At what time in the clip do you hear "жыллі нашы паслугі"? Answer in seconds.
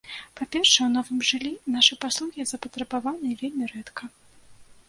1.29-2.41